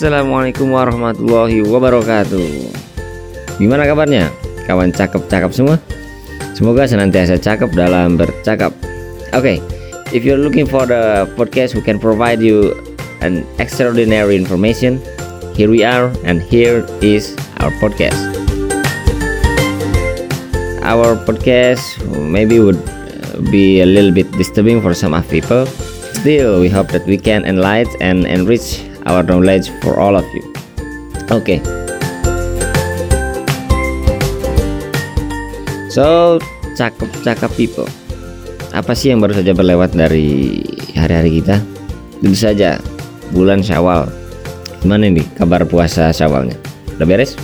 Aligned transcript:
Assalamualaikum 0.00 0.72
warahmatullahi 0.72 1.60
wabarakatuh. 1.60 2.72
Gimana 3.60 3.84
kabarnya? 3.84 4.32
Kawan 4.64 4.96
cakep-cakep 4.96 5.52
semua? 5.52 5.76
Semoga 6.56 6.88
senantiasa 6.88 7.36
cakep 7.36 7.68
dalam 7.76 8.16
bercakap. 8.16 8.72
Oke, 9.36 9.36
okay, 9.36 9.56
if 10.16 10.24
you're 10.24 10.40
looking 10.40 10.64
for 10.64 10.88
the 10.88 11.28
podcast 11.36 11.76
who 11.76 11.84
can 11.84 12.00
provide 12.00 12.40
you 12.40 12.72
an 13.20 13.44
extraordinary 13.60 14.40
information. 14.40 15.04
Here 15.52 15.68
we 15.68 15.84
are 15.84 16.08
and 16.24 16.40
here 16.40 16.80
is 17.04 17.36
our 17.60 17.68
podcast. 17.76 18.16
Our 20.80 21.12
podcast 21.28 22.00
maybe 22.08 22.56
would 22.56 22.80
be 23.52 23.84
a 23.84 23.88
little 23.92 24.16
bit 24.16 24.32
disturbing 24.40 24.80
for 24.80 24.96
some 24.96 25.12
of 25.12 25.28
people. 25.28 25.68
Still, 26.16 26.56
we 26.56 26.72
hope 26.72 26.88
that 26.96 27.04
we 27.04 27.20
can 27.20 27.44
enlighten 27.44 27.92
and 28.00 28.24
enrich 28.24 28.80
our 29.06 29.24
knowledge 29.24 29.72
for 29.80 29.96
all 30.00 30.16
of 30.16 30.26
you. 30.34 30.44
Oke. 31.30 31.56
Okay. 31.56 31.58
So, 35.90 36.38
cakep-cakep 36.78 37.50
people. 37.58 37.88
Apa 38.70 38.94
sih 38.94 39.10
yang 39.10 39.18
baru 39.18 39.34
saja 39.34 39.50
berlewat 39.50 39.90
dari 39.90 40.62
hari-hari 40.94 41.42
kita? 41.42 41.58
Tentu 42.22 42.38
saja 42.38 42.78
bulan 43.34 43.58
Syawal. 43.58 44.06
Gimana 44.78 45.10
nih 45.10 45.26
kabar 45.34 45.66
puasa 45.66 46.14
Syawalnya? 46.14 46.54
Udah 46.94 47.06
beres? 47.06 47.34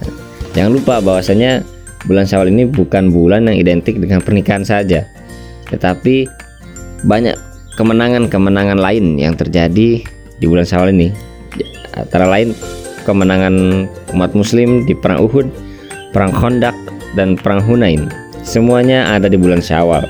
Nah, 0.00 0.08
jangan 0.56 0.72
lupa 0.72 1.04
bahwasanya 1.04 1.60
bulan 2.08 2.24
Syawal 2.24 2.48
ini 2.48 2.64
bukan 2.64 3.12
bulan 3.12 3.44
yang 3.44 3.60
identik 3.60 4.00
dengan 4.00 4.24
pernikahan 4.24 4.64
saja, 4.64 5.04
tetapi 5.68 6.24
banyak 7.04 7.36
kemenangan-kemenangan 7.76 8.80
lain 8.80 9.20
yang 9.20 9.36
terjadi 9.36 10.00
di 10.40 10.48
bulan 10.48 10.64
Syawal 10.64 10.96
ini 10.96 11.12
antara 11.94 12.24
lain 12.26 12.56
kemenangan 13.04 13.86
umat 14.16 14.32
muslim 14.32 14.84
di 14.84 14.96
perang 14.96 15.24
Uhud, 15.24 15.46
perang 16.12 16.32
Khandaq 16.32 16.74
dan 17.14 17.36
perang 17.36 17.60
Hunain. 17.64 18.08
Semuanya 18.40 19.12
ada 19.12 19.28
di 19.28 19.36
bulan 19.36 19.60
Syawal. 19.60 20.04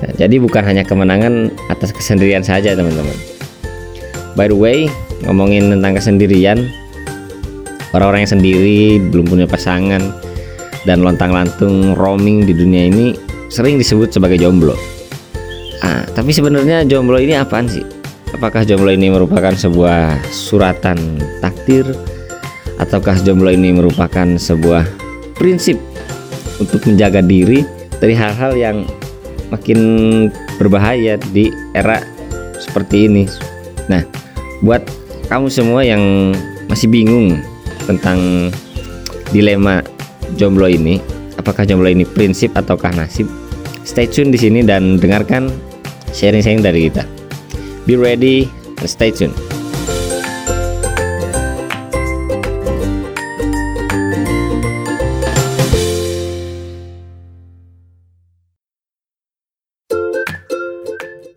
Ya, 0.00 0.26
jadi 0.26 0.40
bukan 0.40 0.64
hanya 0.64 0.82
kemenangan 0.82 1.52
atas 1.68 1.92
kesendirian 1.92 2.40
saja, 2.40 2.72
teman-teman. 2.72 3.14
By 4.32 4.48
the 4.48 4.56
way, 4.56 4.88
ngomongin 5.28 5.68
tentang 5.68 6.00
kesendirian, 6.00 6.72
orang-orang 7.92 8.24
yang 8.24 8.32
sendiri 8.40 8.80
belum 9.12 9.28
punya 9.28 9.44
pasangan 9.44 10.00
dan 10.88 11.04
lontang-lantung 11.04 11.92
roaming 11.94 12.48
di 12.48 12.56
dunia 12.56 12.88
ini 12.88 13.14
sering 13.52 13.76
disebut 13.76 14.10
sebagai 14.10 14.40
jomblo. 14.40 14.72
Ah, 15.84 16.08
tapi 16.16 16.32
sebenarnya 16.32 16.88
jomblo 16.88 17.20
ini 17.20 17.36
apaan 17.36 17.68
sih? 17.68 18.01
Apakah 18.32 18.64
jomblo 18.64 18.88
ini 18.88 19.12
merupakan 19.12 19.52
sebuah 19.52 20.16
suratan 20.32 21.20
takdir 21.44 21.84
ataukah 22.80 23.20
jomblo 23.20 23.52
ini 23.52 23.76
merupakan 23.76 24.24
sebuah 24.40 24.88
prinsip 25.36 25.76
untuk 26.56 26.80
menjaga 26.88 27.20
diri 27.20 27.62
dari 28.00 28.16
hal-hal 28.16 28.56
yang 28.56 28.76
makin 29.52 29.78
berbahaya 30.56 31.20
di 31.30 31.52
era 31.76 32.00
seperti 32.56 33.06
ini. 33.06 33.28
Nah, 33.86 34.02
buat 34.64 34.80
kamu 35.28 35.46
semua 35.52 35.84
yang 35.84 36.32
masih 36.72 36.88
bingung 36.88 37.36
tentang 37.84 38.48
dilema 39.30 39.84
jomblo 40.40 40.66
ini, 40.72 40.98
apakah 41.36 41.68
jomblo 41.68 41.86
ini 41.92 42.08
prinsip 42.08 42.56
ataukah 42.56 42.96
nasib? 42.96 43.28
Stay 43.84 44.08
tune 44.08 44.32
di 44.32 44.38
sini 44.40 44.64
dan 44.64 44.96
dengarkan 44.96 45.52
sharing-sharing 46.16 46.64
dari 46.64 46.88
kita. 46.88 47.21
Be 47.86 47.96
ready 47.96 48.48
and 48.78 48.88
stay 48.88 49.10
tuned. 49.10 49.34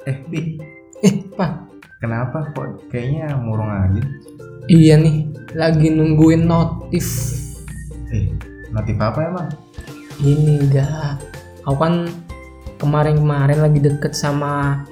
Eh, 0.05 0.17
Bi, 0.29 0.61
Eh, 1.01 1.13
Pak. 1.33 1.51
kenapa 1.97 2.53
kok 2.53 2.85
kayaknya 2.89 3.33
murung 3.41 3.69
aja? 3.69 4.01
Iya 4.65 4.97
nih, 4.97 5.29
lagi 5.53 5.89
nungguin 5.89 6.45
notif. 6.45 7.05
Eh, 8.09 8.29
notif 8.69 8.97
apa 8.97 9.19
emang? 9.21 9.49
Ini 10.21 10.61
enggak. 10.61 11.21
Aku 11.65 11.77
kan 11.77 12.05
kemarin-kemarin 12.77 13.61
lagi 13.61 13.81
deket 13.81 14.13
sama 14.13 14.85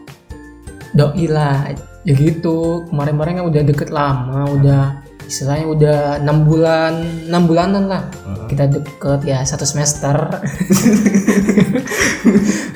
doi 0.94 1.26
lah. 1.28 1.74
Ya 2.04 2.14
gitu, 2.16 2.84
kemarin-kemarin 2.92 3.40
kan 3.40 3.46
udah 3.48 3.62
deket 3.64 3.90
lama, 3.90 4.40
udah 4.60 4.84
istilahnya 5.24 5.68
udah 5.72 6.00
enam 6.20 6.44
bulan, 6.44 6.94
enam 7.28 7.44
bulanan 7.48 7.84
lah. 7.88 8.04
Kita 8.52 8.68
deket 8.68 9.24
ya 9.24 9.40
satu 9.48 9.64
semester. 9.64 10.14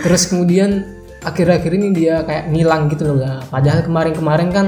Terus 0.04 0.24
kemudian 0.32 0.98
akhir-akhir 1.28 1.72
ini 1.76 1.88
dia 1.92 2.24
kayak 2.24 2.56
ngilang 2.56 2.88
gitu 2.88 3.12
loh 3.12 3.16
Gak. 3.20 3.52
Padahal 3.52 3.84
kemarin-kemarin 3.84 4.50
kan 4.56 4.68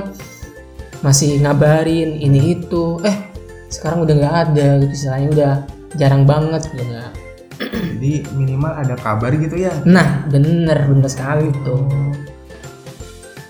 masih 1.00 1.40
ngabarin 1.40 2.20
ini 2.20 2.60
itu. 2.60 3.00
Eh 3.08 3.32
sekarang 3.72 4.04
udah 4.04 4.16
nggak 4.18 4.36
ada 4.50 4.68
gitu 4.84 4.94
istilahnya 4.94 5.30
udah 5.32 5.54
jarang 5.96 6.24
banget 6.28 6.68
gitu 6.74 6.84
nggak. 6.84 7.12
Jadi 7.60 8.14
minimal 8.36 8.72
ada 8.76 8.96
kabar 9.00 9.32
gitu 9.36 9.56
ya. 9.56 9.72
Nah 9.88 10.28
bener 10.28 10.90
bener 10.90 11.10
sekali 11.10 11.48
tuh. 11.64 11.88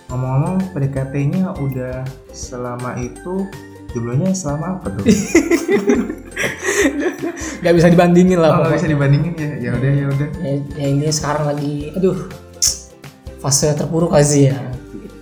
Ngomong-ngomong 0.09 0.73
PDKT-nya 0.73 1.53
udah 1.55 2.01
selama 2.29 2.97
itu 2.97 3.45
jumlahnya 3.91 4.33
selama 4.33 4.77
apa 4.77 4.87
tuh? 4.91 5.05
Gak 7.59 7.73
bisa 7.75 7.87
dibandingin 7.87 8.39
lah 8.39 8.49
Oh, 8.49 8.55
pokoknya. 8.63 8.75
bisa 8.77 8.87
dibandingin 8.87 9.33
ya. 9.35 9.49
Ya 9.59 9.71
udah 9.75 9.91
ya 9.91 10.05
udah. 10.07 10.27
Ya, 10.39 10.51
ya 10.75 10.85
ini 10.87 11.05
sekarang 11.09 11.45
lagi, 11.45 11.91
aduh 11.93 12.17
fase 13.39 13.71
terpuruk 13.71 14.11
aja 14.11 14.35
ya. 14.51 14.57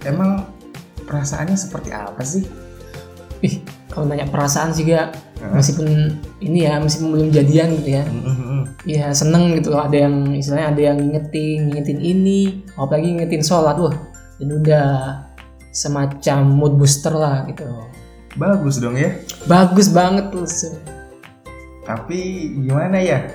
Emang 0.03 0.45
perasaannya 1.03 1.53
seperti 1.53 1.89
apa 1.91 2.21
sih? 2.21 2.45
Ih 3.39 3.61
kalau 3.87 4.05
nanya 4.05 4.25
perasaan 4.25 4.71
sih 4.71 4.85
gak 4.85 5.13
Heeh. 5.37 5.53
meskipun 5.53 5.87
ini 6.39 6.65
ya 6.65 6.77
meskipun 6.77 7.09
belum 7.11 7.29
jadian 7.29 7.67
gitu 7.77 7.89
ya. 7.91 8.03
Iya 8.85 9.11
seneng 9.11 9.51
gitu 9.53 9.69
loh 9.69 9.83
ada 9.83 9.97
yang 9.99 10.31
istilahnya 10.31 10.67
ada 10.71 10.81
yang 10.83 10.97
ngingetin 10.97 11.67
ngingetin 11.67 11.99
ini 11.99 12.39
apalagi 12.73 13.09
ngingetin 13.11 13.41
sholat 13.41 13.75
wah 13.75 13.93
dan 14.37 14.49
udah 14.53 14.87
semacam 15.71 16.39
mood 16.45 16.73
booster 16.75 17.11
lah 17.11 17.45
gitu 17.45 17.65
Bagus 18.33 18.77
dong 18.77 18.93
ya. 18.93 19.17
bagus 19.45 19.89
banget 19.89 20.29
tuh 20.29 20.45
Tapi 21.81 22.19
gimana 22.59 22.99
ya? 22.99 23.25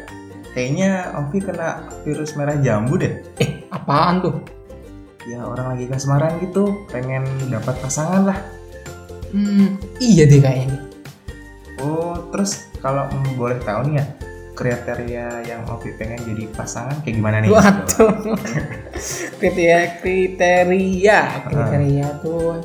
Kayaknya 0.52 1.16
Ovi 1.16 1.40
kena 1.40 1.88
virus 2.04 2.36
merah 2.36 2.54
jambu 2.60 3.00
deh. 3.00 3.24
eh 3.40 3.64
apaan 3.68 4.20
tuh 4.20 4.36
Ya 5.22 5.42
orang 5.42 5.74
lagi 5.74 5.86
kasmaran 5.86 6.38
gitu, 6.38 6.82
pengen 6.90 7.22
dapat 7.46 7.78
pasangan 7.78 8.26
lah. 8.26 8.38
hmm, 9.30 9.78
iya 9.98 10.26
deh 10.26 10.38
kayaknya 10.38 10.78
Oh, 11.78 12.14
terus 12.30 12.70
kalau 12.78 13.06
mm, 13.08 13.34
boleh 13.34 13.58
tahu 13.58 13.90
nih 13.90 13.98
ya, 13.98 14.06
kriteria 14.52 15.48
yang 15.48 15.64
Ovi 15.68 15.96
pengen 15.96 16.20
jadi 16.28 16.44
pasangan 16.52 17.00
kayak 17.00 17.16
gimana 17.18 17.40
nih? 17.40 17.48
waduh 17.48 18.36
kriteria 19.40 20.02
kriteria 20.04 21.20
kriteria 21.48 22.08
tuh 22.20 22.60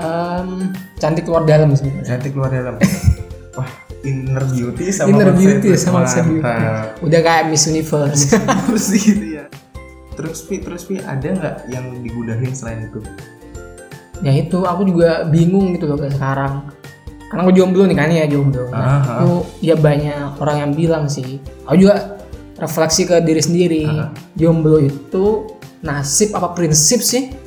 em, 0.00 0.72
cantik 0.96 1.28
luar 1.28 1.44
dalam 1.44 1.70
sebenarnya 1.76 2.02
Cantik 2.04 2.32
luar 2.34 2.50
dalam. 2.50 2.74
Wah, 3.58 3.70
inner 4.02 4.42
beauty 4.50 4.90
sama 4.90 5.08
Inner 5.14 5.30
beauty 5.30 5.70
sama 5.78 6.02
beauty. 6.02 6.58
Udah 7.06 7.20
kayak 7.22 7.54
Miss 7.54 7.70
Universe 7.70 8.34
Terus 8.34 8.86
gitu 8.98 9.26
ya. 9.38 9.46
Terus 10.14 10.38
Pi, 10.46 10.58
terus 10.58 10.82
Pi 10.86 10.98
ada 10.98 11.26
nggak 11.26 11.56
yang 11.70 12.02
digudahin 12.02 12.50
selain 12.50 12.90
itu? 12.90 12.98
ya 14.22 14.30
itu 14.30 14.62
aku 14.62 14.86
juga 14.86 15.26
bingung 15.26 15.74
gitu 15.74 15.90
loh 15.90 15.98
sekarang 16.06 16.70
karena 17.30 17.40
aku 17.44 17.52
jomblo 17.56 17.82
nih 17.88 17.96
kan 17.96 18.10
ya 18.12 18.24
jomblo 18.28 18.68
nah, 18.68 19.00
Aha. 19.00 19.12
itu 19.22 19.32
ya 19.64 19.74
banyak 19.78 20.38
orang 20.38 20.56
yang 20.60 20.72
bilang 20.72 21.04
sih 21.08 21.40
aku 21.64 21.76
juga 21.80 22.20
refleksi 22.58 23.08
ke 23.08 23.18
diri 23.24 23.42
sendiri 23.42 23.82
Aha. 23.88 24.12
jomblo 24.36 24.78
itu 24.78 25.54
nasib 25.84 26.32
apa 26.32 26.56
prinsip 26.56 27.04
sih 27.04 27.44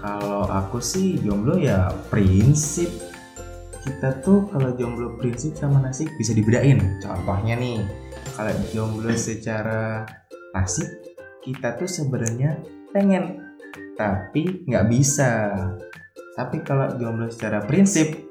Kalau 0.00 0.48
aku 0.48 0.80
sih 0.80 1.20
jomblo 1.20 1.60
ya 1.60 1.92
prinsip. 2.08 2.88
Kita 3.84 4.16
tuh 4.24 4.48
kalau 4.48 4.72
jomblo 4.72 5.20
prinsip 5.20 5.52
sama 5.60 5.84
nasib 5.84 6.08
bisa 6.16 6.32
dibedain. 6.32 6.80
Contohnya 7.04 7.60
nih, 7.60 7.84
kalau 8.32 8.52
jomblo 8.72 9.12
secara 9.12 10.08
nasib 10.56 10.88
kita 11.44 11.76
tuh 11.76 11.84
sebenarnya 11.84 12.64
pengen 12.96 13.44
tapi 14.00 14.64
nggak 14.64 14.88
bisa. 14.88 15.52
Tapi 16.32 16.64
kalau 16.64 16.96
jomblo 16.96 17.28
secara 17.28 17.60
prinsip 17.68 18.29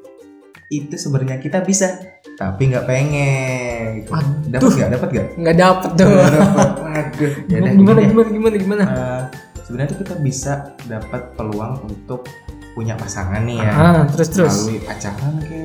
itu 0.70 0.96
sebenarnya 0.96 1.42
kita 1.42 1.66
bisa 1.66 1.98
tapi 2.38 2.70
nggak 2.70 2.86
pengen. 2.86 4.06
Gitu. 4.06 4.10
Dapat 4.54 4.70
nggak? 4.70 4.90
Dapat 4.96 5.10
nggak? 5.10 5.28
nggak 5.28 5.40
Nggak 5.42 5.58
dapet. 5.58 5.90
Waduh. 5.98 7.34
Gimana 7.50 8.00
deh. 8.00 8.08
gimana 8.08 8.30
gimana 8.30 8.56
gimana 8.58 8.84
Eh, 8.86 9.22
sebenarnya 9.70 9.94
tuh 9.94 10.00
kita 10.02 10.16
bisa 10.18 10.54
dapat 10.90 11.22
peluang 11.38 11.86
untuk 11.86 12.26
punya 12.74 12.98
pasangan 12.98 13.44
nih 13.46 13.60
ya 13.60 13.72
ah 13.76 14.02
terus 14.08 14.30
terus 14.34 14.56
melalui 14.66 14.80
pacaran 14.82 15.36
ke 15.46 15.62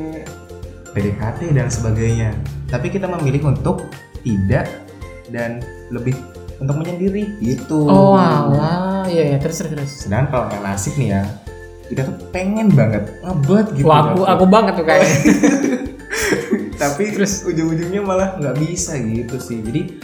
PDKT 0.93 1.41
dan 1.57 1.69
sebagainya 1.71 2.31
tapi 2.69 2.91
kita 2.91 3.07
memilih 3.07 3.55
untuk 3.55 3.87
tidak 4.27 4.67
dan 5.31 5.63
lebih 5.89 6.17
untuk 6.59 6.75
menyendiri 6.81 7.39
gitu 7.41 7.87
oh 7.87 8.13
alah 8.19 9.07
iya 9.09 9.37
ya 9.37 9.39
terus 9.41 9.63
terus 9.63 9.73
terus 9.73 9.93
sedangkan 10.05 10.27
kalau 10.33 10.47
yang 10.53 10.65
nasib 10.65 10.95
nih 11.01 11.09
ya 11.15 11.23
kita 11.93 12.03
tuh 12.09 12.17
pengen 12.33 12.73
banget 12.73 13.21
ngebet 13.21 13.67
gitu. 13.77 13.87
Wah, 13.87 14.13
aku 14.13 14.21
aku 14.25 14.45
banget 14.49 14.73
tuh 14.81 14.87
kayaknya. 14.87 15.19
Tapi 16.83 17.03
terus? 17.15 17.47
ujung-ujungnya 17.47 18.03
malah 18.03 18.29
nggak 18.41 18.57
bisa 18.61 18.97
gitu 18.99 19.37
sih. 19.39 19.61
Jadi 19.61 20.01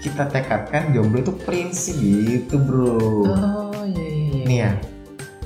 kita 0.00 0.28
tekadkan 0.30 0.94
jomblo 0.94 1.18
itu 1.18 1.34
prinsip 1.42 1.96
gitu 1.98 2.60
bro. 2.62 3.26
Oh 3.26 3.82
iya 3.88 4.06
iya 4.06 4.26
iya. 4.30 4.44
nih 4.46 4.58
ya 4.62 4.72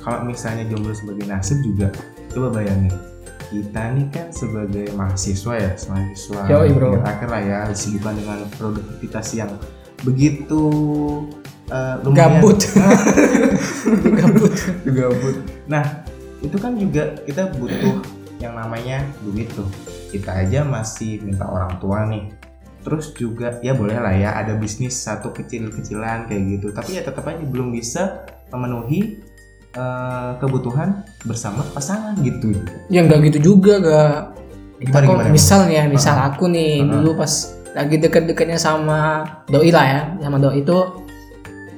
kalau 0.01 0.25
misalnya 0.25 0.69
jomblo 0.69 0.93
sebagai 0.93 1.25
nasib 1.25 1.57
juga 1.65 1.89
coba 2.33 2.61
bayangin. 2.61 2.93
Kita 3.51 3.83
nih 3.91 4.07
kan 4.15 4.27
sebagai 4.31 4.95
mahasiswa 4.95 5.53
ya 5.59 5.71
mahasiswa 5.75 6.41
Yoi, 6.47 6.71
bro. 6.71 7.03
akhir 7.03 7.27
lah 7.27 7.41
ya 7.43 7.59
disibukkan 7.67 8.15
dengan 8.15 8.39
produktivitas 8.55 9.27
yang 9.35 9.51
begitu 10.07 10.63
eh, 11.71 11.95
lumayan. 12.03 12.43
Gabut. 12.43 12.59
Gabut. 14.19 14.53
Gabut. 14.85 15.35
Nah 15.67 15.83
itu 16.41 16.57
kan 16.57 16.75
juga 16.75 17.15
kita 17.23 17.53
butuh 17.55 18.01
yang 18.37 18.57
namanya 18.57 19.05
duit 19.23 19.47
tuh. 19.53 19.67
Kita 20.11 20.43
aja 20.43 20.67
masih 20.67 21.23
minta 21.23 21.47
orang 21.47 21.79
tua 21.79 22.03
nih. 22.05 22.29
Terus 22.81 23.13
juga 23.13 23.61
ya 23.61 23.77
boleh 23.77 23.95
lah 23.95 24.11
ya 24.11 24.33
ada 24.35 24.57
bisnis 24.57 24.97
satu 24.97 25.29
kecil-kecilan 25.31 26.25
kayak 26.25 26.43
gitu. 26.59 26.67
Tapi 26.73 26.97
ya 26.97 27.05
tetap 27.05 27.23
aja 27.23 27.39
belum 27.45 27.71
bisa 27.71 28.25
memenuhi 28.49 29.21
eh, 29.71 30.31
kebutuhan 30.37 31.05
bersama 31.23 31.63
pasangan 31.71 32.17
gitu. 32.19 32.51
Ya 32.91 33.05
nggak 33.05 33.31
gitu 33.31 33.53
juga 33.55 33.79
gak 33.79 34.13
gimana 34.81 35.05
Aku 35.05 35.13
gimana? 35.13 35.29
misal 35.29 35.61
ya 35.69 35.85
misal 35.85 36.17
aku 36.17 36.49
nih 36.49 36.81
Uh-huh. 36.81 37.05
dulu 37.05 37.21
pas 37.21 37.29
lagi 37.71 38.01
deket-deketnya 38.01 38.57
sama 38.57 39.21
doi 39.45 39.69
lah 39.69 39.85
ya 39.85 40.01
sama 40.19 40.41
doi 40.41 40.65
itu 40.65 41.00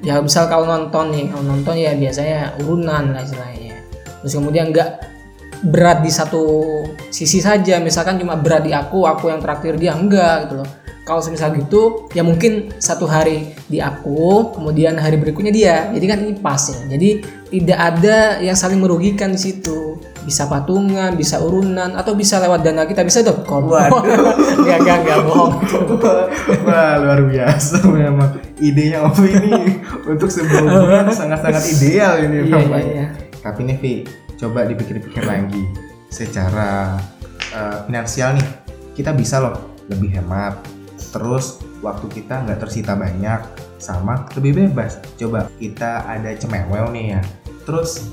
ya 0.03 0.19
misal 0.19 0.51
kalau 0.51 0.67
nonton 0.67 1.15
nih 1.15 1.31
kalau 1.31 1.43
nonton 1.47 1.75
ya 1.79 1.95
biasanya 1.95 2.59
urunan 2.61 3.15
lah 3.15 3.23
istilahnya. 3.23 3.79
Terus 4.21 4.33
kemudian 4.35 4.69
nggak 4.69 4.89
berat 5.63 6.03
di 6.03 6.11
satu 6.11 6.43
sisi 7.07 7.39
saja 7.39 7.79
misalkan 7.79 8.19
cuma 8.19 8.35
berat 8.35 8.67
di 8.67 8.75
aku 8.75 9.07
aku 9.07 9.31
yang 9.31 9.39
traktir 9.39 9.79
dia 9.79 9.95
enggak 9.95 10.47
gitu 10.47 10.61
loh. 10.61 10.69
Kalau 11.03 11.19
semisal 11.19 11.51
gitu 11.55 12.07
ya 12.15 12.23
mungkin 12.23 12.71
satu 12.79 13.03
hari 13.03 13.51
di 13.67 13.83
aku 13.83 14.55
kemudian 14.55 14.95
hari 14.99 15.19
berikutnya 15.19 15.51
dia. 15.51 15.75
Jadi 15.91 16.05
kan 16.07 16.17
ini 16.23 16.33
pas 16.39 16.63
ya. 16.67 16.79
Jadi 16.87 17.09
tidak 17.51 17.79
ada 17.79 18.17
yang 18.39 18.55
saling 18.55 18.79
merugikan 18.79 19.31
di 19.35 19.39
situ 19.39 19.99
bisa 20.23 20.47
patungan 20.47 21.13
bisa 21.19 21.39
urunan 21.43 21.93
atau 21.99 22.15
bisa 22.15 22.39
lewat 22.39 22.63
dana 22.63 22.87
kita 22.87 23.03
bisa 23.03 23.21
Waduh. 23.23 24.35
nggak 24.63 24.77
nggak 24.83 24.97
nggak 25.03 25.19
bohong 25.27 25.53
Wah 26.67 26.95
luar 26.99 27.21
biasa 27.27 27.83
memang 27.87 28.39
idenya 28.59 29.03
Ovi 29.03 29.29
ini 29.35 29.83
untuk 30.07 30.31
sebuah 30.31 30.63
hubungan 30.63 31.11
sangat-sangat 31.11 31.63
ideal 31.75 32.13
ini 32.23 32.47
iya 32.47 32.59
iya 32.59 32.79
iya 32.81 33.07
Tapi 33.43 33.67
nih 33.67 33.77
Vi, 33.83 33.93
coba 34.39 34.63
dipikir-pikir 34.63 35.27
lagi 35.27 35.63
secara 36.07 36.95
eh, 37.51 37.77
finansial 37.91 38.39
nih 38.39 38.47
kita 38.95 39.11
bisa 39.11 39.43
loh 39.43 39.73
lebih 39.91 40.15
hemat. 40.15 40.57
Terus 41.11 41.61
waktu 41.83 42.07
kita 42.09 42.47
nggak 42.47 42.63
tersita 42.63 42.95
banyak 42.95 43.41
sama 43.81 44.25
lebih 44.39 44.65
bebas. 44.65 45.01
Coba 45.19 45.51
kita 45.59 46.07
ada 46.07 46.31
cemewel 46.39 46.89
nih 46.95 47.19
ya. 47.19 47.21
Terus 47.67 48.07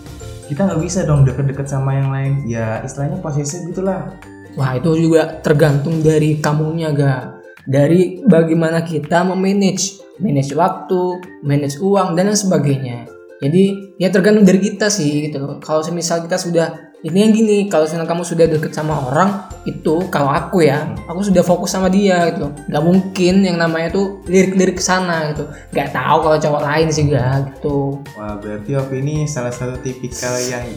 kita 0.51 0.67
nggak 0.67 0.83
bisa 0.83 1.07
dong 1.07 1.23
deket-deket 1.23 1.71
sama 1.71 1.95
yang 1.95 2.11
lain. 2.11 2.33
Ya 2.51 2.83
istilahnya 2.83 3.23
posesif 3.23 3.63
gitulah. 3.71 4.19
Wah 4.59 4.75
itu 4.75 4.91
juga 4.99 5.39
tergantung 5.39 6.03
dari 6.03 6.43
kamunya 6.43 6.91
ga 6.91 7.39
dari 7.71 8.19
bagaimana 8.27 8.83
kita 8.83 9.23
memanage 9.23 10.03
manage 10.19 10.53
waktu 10.59 11.23
manage 11.47 11.79
uang 11.79 12.19
dan 12.19 12.33
lain 12.33 12.39
sebagainya 12.39 13.07
jadi 13.41 13.95
ya 13.97 14.09
tergantung 14.13 14.45
dari 14.45 14.61
kita 14.61 14.91
sih 14.93 15.31
gitu 15.31 15.63
kalau 15.65 15.81
semisal 15.81 16.21
kita 16.25 16.37
sudah 16.37 16.90
ini 17.01 17.19
yang 17.25 17.33
gini 17.33 17.57
kalau 17.73 17.89
misalnya 17.89 18.05
kamu 18.05 18.23
sudah 18.29 18.45
deket 18.45 18.77
sama 18.77 18.93
orang 19.09 19.49
itu 19.65 20.05
kalau 20.13 20.29
aku 20.29 20.69
ya 20.69 20.85
aku 21.09 21.25
sudah 21.25 21.41
fokus 21.41 21.73
sama 21.73 21.89
dia 21.89 22.29
gitu. 22.29 22.53
Nggak 22.69 22.85
mungkin 22.85 23.35
yang 23.41 23.57
namanya 23.57 23.89
tuh 23.89 24.21
lirik-lirik 24.29 24.77
ke 24.77 24.85
sana 24.85 25.33
gitu. 25.33 25.49
Nggak 25.73 25.97
tahu 25.97 26.19
kalau 26.29 26.37
cowok 26.37 26.61
lain 26.61 26.89
sih 26.93 27.09
ga 27.09 27.41
gitu. 27.49 28.05
Wah 28.21 28.37
berarti 28.37 28.77
Ovi 28.77 28.97
ini 29.01 29.17
salah 29.25 29.53
satu 29.53 29.81
tipikal 29.81 30.37
yang 30.45 30.69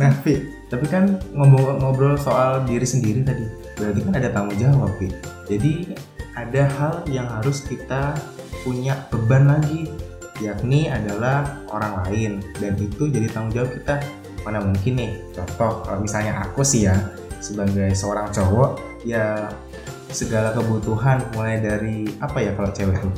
Nah 0.00 0.10
Vi, 0.24 0.40
tapi 0.72 0.86
kan 0.88 1.20
ngomong 1.36 1.84
ngobrol 1.84 2.16
soal 2.16 2.64
diri 2.64 2.86
sendiri 2.88 3.20
tadi 3.20 3.44
Berarti 3.76 4.00
kan 4.00 4.12
ada 4.16 4.28
tanggung 4.32 4.56
jawab 4.56 4.96
Vi 4.96 5.12
Jadi 5.44 5.92
ada 6.32 6.62
hal 6.78 6.94
yang 7.10 7.28
harus 7.28 7.60
kita 7.68 8.16
punya 8.64 8.96
beban 9.12 9.50
lagi 9.50 9.90
Yakni 10.40 10.88
adalah 10.88 11.60
orang 11.68 12.00
lain. 12.04 12.32
Dan 12.56 12.80
itu 12.80 13.06
jadi 13.12 13.28
tanggung 13.28 13.52
jawab 13.54 13.70
kita. 13.76 14.00
Mana 14.40 14.64
mungkin 14.64 14.96
nih, 14.96 15.12
contoh 15.36 15.84
kalau 15.84 16.00
misalnya 16.00 16.32
aku 16.40 16.64
sih 16.64 16.88
ya 16.88 16.96
Sebagai 17.44 17.92
seorang 17.92 18.32
cowok 18.32 18.80
Ya 19.04 19.52
segala 20.08 20.56
kebutuhan 20.56 21.20
mulai 21.36 21.60
dari 21.60 22.08
apa 22.24 22.40
ya 22.40 22.56
kalau 22.56 22.72
cewek 22.72 22.96
tuh? 23.04 23.12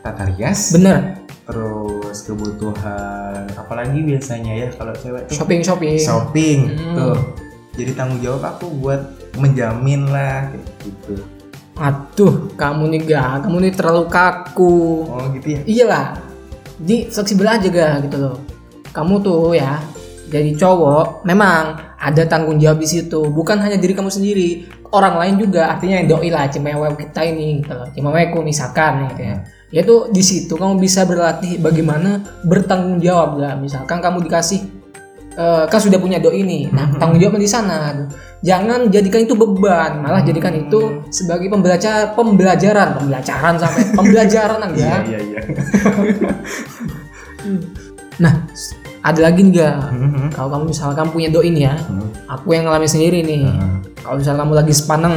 Tata 0.00 0.30
rias. 0.30 0.70
Bener 0.72 1.20
terus 1.50 2.22
kebutuhan 2.30 3.50
apalagi 3.58 3.98
biasanya 4.06 4.52
ya 4.54 4.68
kalau 4.70 4.94
cewek 4.94 5.26
tuh? 5.26 5.34
Shopping 5.34 5.60
shopping. 5.66 5.98
Shopping 5.98 6.58
Hmm. 6.78 6.94
tuh. 6.96 7.18
Jadi 7.74 7.90
tanggung 7.98 8.22
jawab 8.22 8.54
aku 8.54 8.70
buat 8.78 9.02
menjamin 9.34 10.06
lah 10.06 10.46
kayak 10.54 10.66
gitu. 10.86 11.14
Aduh 11.74 12.54
kamu 12.54 12.94
nih 12.94 13.00
ga 13.10 13.42
kamu 13.42 13.56
nih 13.66 13.72
terlalu 13.74 14.04
kaku. 14.06 14.78
Oh 15.10 15.26
gitu 15.34 15.48
ya? 15.58 15.60
Iyalah 15.66 16.29
jadi 16.80 17.12
fleksibel 17.12 17.46
aja 17.46 17.68
ga 17.68 17.88
gitu 18.00 18.16
loh. 18.16 18.36
Kamu 18.90 19.22
tuh 19.22 19.54
ya 19.54 19.78
jadi 20.30 20.54
cowok 20.54 21.26
memang 21.26 21.94
ada 21.98 22.22
tanggung 22.24 22.56
jawab 22.56 22.80
di 22.80 22.88
situ. 22.88 23.20
Bukan 23.28 23.60
hanya 23.60 23.76
diri 23.76 23.92
kamu 23.92 24.08
sendiri 24.08 24.64
orang 24.94 25.18
lain 25.18 25.34
juga. 25.42 25.74
Artinya 25.74 26.00
yang 26.00 26.08
doi 26.08 26.30
lah 26.32 26.46
cemewek 26.48 26.96
kita 26.96 27.20
ini 27.26 27.60
gitu 27.60 27.74
loh. 27.74 27.88
Cemewekku 27.90 28.40
misalkan 28.40 29.10
gitu 29.12 29.22
ya. 29.26 29.36
Yaitu 29.70 29.94
di 30.10 30.22
situ 30.24 30.54
kamu 30.54 30.82
bisa 30.82 31.06
berlatih 31.06 31.58
bagaimana 31.62 32.22
bertanggung 32.46 32.98
jawab 32.98 33.38
gak. 33.38 33.54
Misalkan 33.58 33.98
kamu 34.02 34.26
dikasih 34.26 34.79
eh, 35.32 35.64
kan 35.66 35.78
sudah 35.78 35.96
punya 35.96 36.18
doi 36.18 36.40
ini. 36.40 36.66
Nah 36.68 36.94
tanggung 36.96 37.18
jawabnya 37.18 37.42
di 37.42 37.50
sana. 37.50 37.78
Jangan 38.40 38.88
jadikan 38.88 39.20
itu 39.22 39.34
beban. 39.34 40.00
Malah 40.00 40.20
jadikan 40.20 40.50
itu 40.52 41.04
sebagai 41.08 41.46
pembelajar 41.46 42.14
pembelajaran. 42.14 42.96
Pembelajaran 42.96 43.54
sampai 43.56 43.82
pembelajaran 43.98 44.58
iya 44.58 44.66
enggak 44.66 45.00
iya 45.06 45.18
iya. 45.20 45.40
Nah 48.20 48.32
ada 49.00 49.20
lagi 49.22 49.40
nih 49.40 49.52
gak 49.56 49.76
Mhm. 49.96 50.24
kalau 50.30 50.48
kamu 50.52 50.64
misalkan 50.70 51.06
punya 51.08 51.28
doi 51.28 51.48
ini 51.48 51.64
ya. 51.64 51.74
Aku 52.28 52.52
yang 52.52 52.68
ngalamin 52.68 52.88
sendiri 52.88 53.24
nih. 53.24 53.48
Kalau 54.00 54.16
misalnya 54.16 54.44
kamu 54.44 54.54
lagi 54.60 54.72
sepaneng 54.72 55.14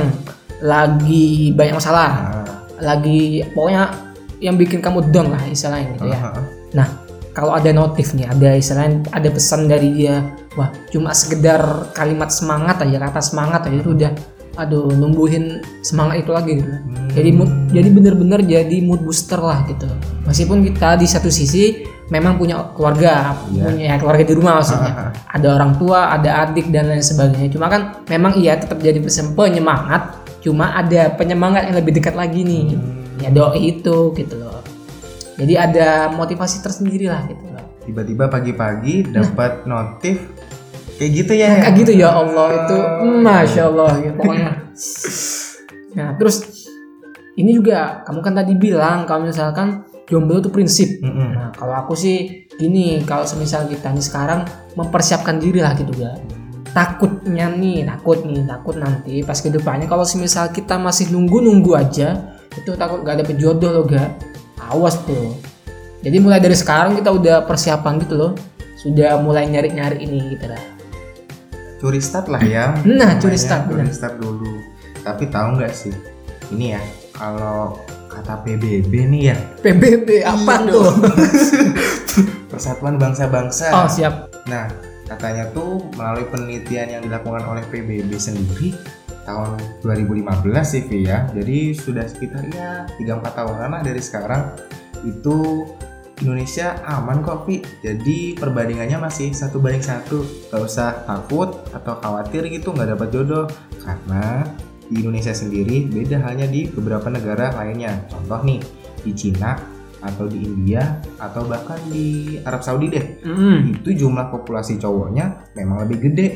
lagi 0.63 1.51
banyak 1.51 1.75
masalah 1.75 2.10
Ah, 2.39 2.48
lagi 2.79 3.43
pokoknya 3.51 3.91
yang 4.39 4.55
bikin 4.55 4.79
kamu 4.79 5.12
down 5.12 5.32
lah 5.32 5.43
istilahnya 5.43 5.91
gitu 5.93 6.08
ya. 6.08 6.15
Ah, 6.17 6.32
ah. 6.32 6.43
nah 6.72 6.88
kalau 7.33 7.51
ada 7.51 7.69
notif 7.69 8.13
nih 8.13 8.25
ada 8.25 8.53
istilahnya 8.53 9.03
ada 9.09 9.27
pesan 9.27 9.65
dari 9.65 9.89
dia 9.91 10.21
wah 10.53 10.69
cuma 10.87 11.11
sekedar 11.11 11.59
kalimat 11.91 12.29
semangat 12.29 12.79
aja 12.79 12.97
kata 12.99 13.19
semangat 13.19 13.65
aja 13.65 13.75
itu 13.75 13.91
udah 13.91 14.11
aduh 14.53 14.93
numbuhin 14.93 15.45
semangat 15.81 16.21
itu 16.21 16.31
lagi 16.31 16.51
gitu 16.55 16.69
Hmm. 16.69 17.09
jadi 17.11 17.29
mood, 17.31 17.49
jadi 17.69 17.89
bener-bener 17.89 18.39
jadi 18.39 18.77
mood 18.79 19.01
booster 19.01 19.37
lah 19.37 19.65
gitu 19.65 19.89
meskipun 20.23 20.61
kita 20.63 20.93
di 20.93 21.05
satu 21.05 21.27
sisi 21.27 21.81
memang 22.07 22.37
punya 22.37 22.69
keluarga 22.71 23.33
Iya. 23.49 23.63
punya 23.65 23.93
keluarga 23.97 24.23
di 24.23 24.33
rumah 24.33 24.53
maksudnya 24.57 25.09
ada 25.35 25.47
orang 25.51 25.73
tua 25.75 26.13
ada 26.13 26.29
adik 26.43 26.69
dan 26.69 26.85
lain 26.85 27.01
sebagainya 27.01 27.49
cuma 27.49 27.65
kan 27.65 27.81
memang 28.05 28.33
iya 28.35 28.53
tetap 28.55 28.77
jadi 28.77 28.97
pesen- 28.97 29.33
penyemangat 29.33 30.21
cuma 30.39 30.69
ada 30.71 31.09
penyemangat 31.11 31.69
yang 31.69 31.77
lebih 31.77 31.97
dekat 31.97 32.13
lagi 32.13 32.41
nih 32.41 32.77
Hmm. 32.77 33.19
ya 33.19 33.29
doi 33.29 33.57
itu 33.73 33.97
gitu 34.11 34.35
loh 34.37 34.61
jadi 35.37 35.53
ada 35.69 35.89
motivasi 36.13 36.61
tersendiri 36.61 37.09
lah 37.09 37.25
gitu 37.25 37.43
loh. 37.49 37.65
Tiba-tiba 37.83 38.29
pagi-pagi 38.29 39.11
dapat 39.11 39.65
notif 39.67 40.21
kayak 41.01 41.11
gitu 41.11 41.33
ya 41.33 41.47
Nah, 41.49 41.59
kayak 41.67 41.75
gitu 41.83 41.91
ya 41.97 42.09
Allah 42.13 42.47
itu 42.53 42.77
mm, 42.77 43.19
masya 43.25 43.61
Allah 43.67 43.91
ya 43.99 44.11
pokoknya. 44.13 44.51
Nah 45.97 46.09
terus 46.17 46.35
ini 47.33 47.51
juga 47.57 48.05
kamu 48.05 48.19
kan 48.21 48.33
tadi 48.37 48.53
bilang 48.53 49.09
kalau 49.09 49.25
misalkan 49.25 49.83
jomblo 50.05 50.37
itu 50.37 50.53
prinsip. 50.53 51.01
Mm-mm. 51.01 51.29
nah 51.33 51.49
kalau 51.55 51.73
aku 51.73 51.97
sih 51.97 52.45
gini 52.53 53.01
kalau 53.07 53.25
semisal 53.25 53.65
kita 53.65 53.89
nih 53.89 54.05
sekarang 54.05 54.45
mempersiapkan 54.77 55.41
diri 55.41 55.63
lah 55.63 55.73
gitu 55.73 55.89
ga 55.97 56.13
takutnya 56.73 57.49
nih 57.49 57.85
takut 57.85 58.25
nih 58.25 58.45
takut 58.45 58.75
nanti 58.77 59.21
pas 59.21 59.37
ke 59.37 59.49
depannya 59.49 59.85
kalau 59.85 60.05
semisal 60.05 60.49
kita 60.49 60.77
masih 60.77 61.13
nunggu 61.13 61.41
nunggu 61.41 61.77
aja 61.77 62.37
itu 62.53 62.73
takut 62.77 63.01
gak 63.01 63.21
dapet 63.25 63.37
jodoh 63.37 63.71
loh 63.81 63.85
ga 63.85 64.13
awas 64.60 64.98
tuh 65.03 65.38
Jadi 66.03 66.19
mulai 66.19 66.38
dari 66.38 66.51
sekarang 66.51 67.00
kita 67.00 67.10
udah 67.10 67.48
persiapan 67.48 67.95
gitu 68.03 68.15
loh. 68.15 68.31
Sudah 68.75 69.15
mulai 69.17 69.48
nyari-nyari 69.48 70.03
ini 70.03 70.36
gitu 70.36 70.51
lah. 70.51 70.60
curi 71.79 72.00
start 72.00 72.27
lah 72.27 72.39
ya 72.39 72.75
Nah, 73.00 73.15
curi 73.17 73.36
start, 73.36 73.67
curi 73.67 73.88
start 73.89 74.15
dulu 74.15 74.55
tapi 75.00 75.27
tahu 75.27 75.60
nggak 75.60 75.72
sih 75.72 75.91
ini 76.50 76.72
ya 76.72 76.81
kalau 77.12 77.75
kata 78.07 78.39
PBB 78.39 78.88
nih 79.03 79.24
ya 79.31 79.38
PBB 79.60 80.24
apa 80.24 80.63
Iya 80.63 80.72
tuh? 80.72 80.79
dong. 80.79 80.98
Persatuan 82.51 82.95
Bangsa-Bangsa 82.95 83.65
Oh 83.74 83.88
siap. 83.88 84.31
Nah, 84.45 84.69
katanya 85.03 85.50
tuh 85.51 85.83
melalui 85.93 86.24
penelitian 86.27 86.88
yang 86.89 87.01
dilakukan 87.01 87.43
oleh 87.43 87.63
PBB 87.67 88.15
sendiri 88.15 88.72
tahun 89.23 89.59
2015 89.83 90.23
sih 90.63 90.81
Vi 90.87 91.07
ya. 91.07 91.27
Jadi 91.31 91.75
sudah 91.75 92.05
sekitar 92.07 92.43
ya 92.51 92.87
3-4 92.99 93.23
tahunan 93.23 93.69
lah 93.71 93.81
dari 93.81 94.01
sekarang 94.03 94.53
itu 95.03 95.67
Indonesia 96.21 96.79
aman 96.87 97.19
kok 97.25 97.49
Vi. 97.49 97.59
Jadi 97.83 98.37
perbandingannya 98.37 98.99
masih 99.01 99.33
satu 99.35 99.59
banding 99.59 99.83
satu. 99.83 100.23
Gak 100.51 100.61
usah 100.61 101.03
takut 101.03 101.63
atau 101.73 101.99
khawatir 101.99 102.47
gitu 102.47 102.71
nggak 102.71 102.95
dapat 102.95 103.07
jodoh 103.11 103.45
karena 103.83 104.47
di 104.87 105.01
Indonesia 105.01 105.33
sendiri 105.33 105.89
beda 105.89 106.21
halnya 106.21 106.45
di 106.45 106.69
beberapa 106.69 107.09
negara 107.09 107.51
lainnya. 107.55 108.05
Contoh 108.07 108.39
nih 108.45 108.61
di 109.03 109.11
Cina 109.11 109.57
atau 110.03 110.27
di 110.27 110.43
India 110.43 110.99
atau 111.15 111.47
bahkan 111.47 111.79
di 111.87 112.35
Arab 112.43 112.59
Saudi 112.59 112.91
deh 112.91 113.23
Mm. 113.23 113.79
itu 113.79 114.03
jumlah 114.03 114.27
populasi 114.35 114.75
cowoknya 114.75 115.55
memang 115.55 115.87
lebih 115.87 116.11
gede. 116.11 116.27